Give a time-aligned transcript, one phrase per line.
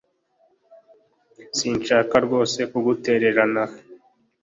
[1.57, 3.63] Sinshaka rwose kugutererana